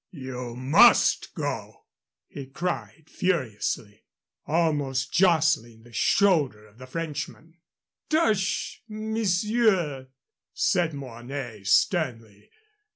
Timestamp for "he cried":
2.27-3.07